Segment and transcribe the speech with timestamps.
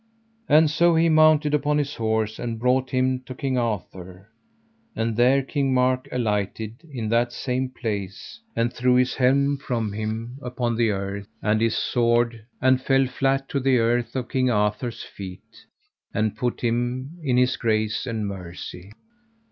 [0.49, 4.29] And so he mounted upon his horse and brought him to King Arthur;
[4.95, 10.39] and there King Mark alighted in that same place, and threw his helm from him
[10.41, 15.03] upon the earth, and his sword, and fell flat to the earth of King Arthur's
[15.03, 15.67] feet,
[16.15, 18.91] and put him in his grace and mercy.